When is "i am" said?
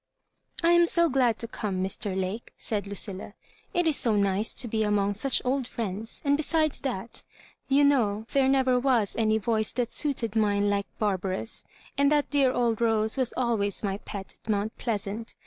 0.63-0.87